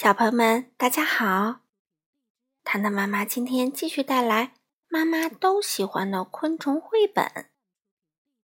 [0.00, 1.62] 小朋友们，大家好！
[2.62, 4.54] 糖糖妈妈今天继续带来
[4.86, 7.50] 妈妈都喜欢的昆虫绘本。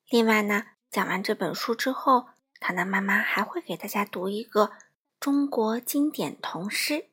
[0.09, 2.29] 另外呢，讲完这本书之后，
[2.59, 4.71] 糖糖妈妈还会给大家读一个
[5.19, 7.11] 中国经典童诗。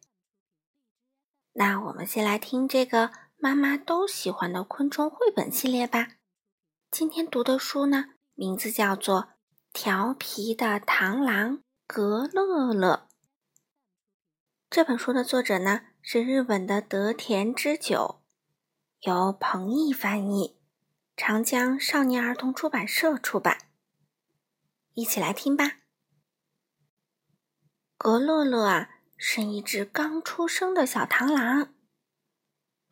[1.53, 6.13] 那我们先来听这个妈妈都喜欢的昆虫绘本系列吧。
[6.91, 9.25] 今天读的书呢，名字叫做
[9.75, 13.07] 《调皮的螳螂格乐乐》。
[14.71, 18.21] 这本书的作者呢是日本的德田之久，
[19.01, 20.57] 由彭毅翻译，
[21.17, 23.59] 长江少年儿童出版社出版。
[24.95, 25.79] 一起来听吧。
[27.99, 31.75] 格洛洛啊，是一只刚出生的小螳螂，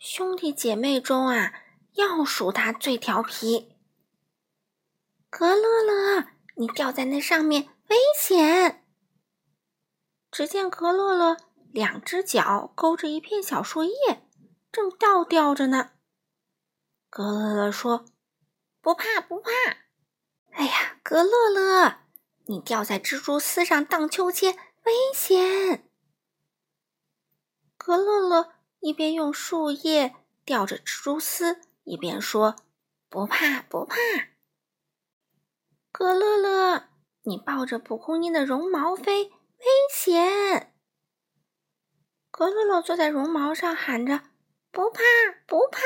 [0.01, 3.77] 兄弟姐妹中啊，要数它最调皮。
[5.31, 6.25] 格洛洛，
[6.57, 8.85] 你掉在那上面危险！
[10.33, 11.37] 只见格洛洛。
[11.73, 14.29] 两只脚勾着一片小树叶，
[14.73, 15.93] 正倒吊着呢。
[17.11, 18.07] 格乐乐说
[18.81, 19.51] ：“不怕，不怕。”
[20.53, 22.01] 哎呀，格乐乐，
[22.47, 25.89] 你吊在蜘蛛丝上荡秋千，危险！
[27.77, 32.57] 格乐乐一边用树叶吊着蜘蛛丝，一边说
[33.09, 33.97] ：“不怕，不怕。”
[35.93, 36.89] 格乐乐，
[37.23, 39.33] 你抱着蒲公英的绒毛飞，危
[39.93, 40.75] 险！
[42.39, 44.23] 格乐乐坐在绒毛上，喊着
[44.71, 45.01] ：“不怕，
[45.45, 45.81] 不怕。”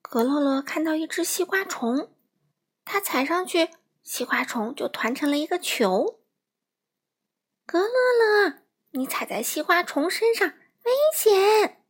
[0.00, 2.10] 格乐乐看到一只西瓜虫，
[2.86, 3.68] 他踩上去，
[4.02, 6.22] 西瓜虫就团成了一个球。
[7.66, 7.88] 格乐
[8.48, 11.84] 乐，你踩在西瓜虫身上，危险！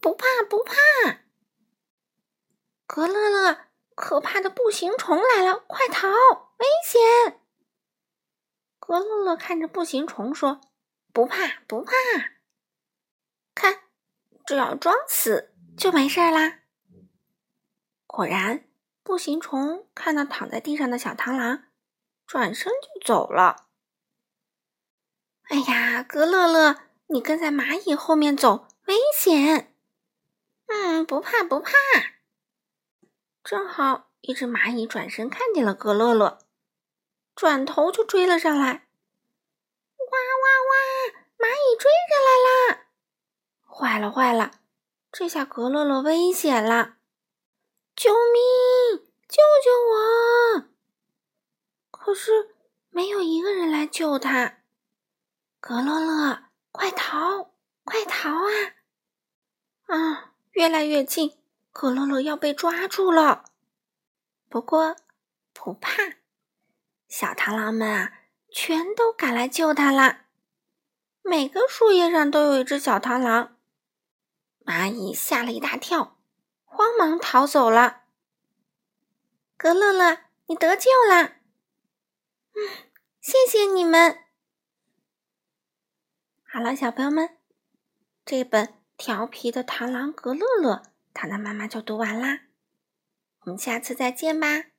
[0.00, 0.72] 不怕，不怕。
[2.86, 3.58] 格乐乐，
[3.96, 6.08] 可怕的步行虫来了，快逃！
[6.08, 7.40] 危险！
[8.78, 10.60] 格乐乐看着步行虫说。
[11.12, 11.92] 不怕不怕，
[13.54, 13.80] 看，
[14.46, 16.60] 只要装死就没事啦。
[18.06, 18.64] 果然，
[19.02, 21.64] 步行虫看到躺在地上的小螳螂，
[22.26, 23.68] 转身就走了。
[25.44, 29.74] 哎呀，格乐乐，你跟在蚂蚁后面走，危险！
[30.66, 31.72] 嗯，不怕不怕。
[33.44, 36.38] 正好一只蚂蚁转身看见了格乐乐，
[37.34, 38.86] 转头就追了上来。
[40.82, 41.22] 啊！
[41.38, 42.86] 蚂蚁追上来啦！
[43.66, 44.52] 坏了坏了，
[45.10, 46.96] 这下格乐乐危险了！
[47.96, 49.06] 救命！
[49.28, 50.64] 救救我！
[51.90, 52.54] 可是
[52.90, 54.58] 没有一个人来救他。
[55.60, 57.52] 格乐乐，快逃！
[57.84, 58.74] 快逃啊！
[59.86, 61.38] 啊，越来越近，
[61.72, 63.44] 格乐乐要被抓住了。
[64.48, 64.96] 不过
[65.52, 66.14] 不怕，
[67.08, 68.12] 小螳螂们啊！
[68.50, 70.26] 全都赶来救他啦！
[71.22, 73.56] 每个树叶上都有一只小螳螂。
[74.64, 76.18] 蚂蚁吓了一大跳，
[76.64, 78.02] 慌忙逃走了。
[79.56, 81.36] 格乐乐，你得救啦！
[82.54, 82.90] 嗯，
[83.20, 84.18] 谢谢你们。
[86.42, 87.38] 好了，小朋友们，
[88.24, 90.82] 这本调皮的螳螂格乐乐，
[91.14, 92.40] 糖糖妈妈就读完啦。
[93.42, 94.71] 我们下次再见吧。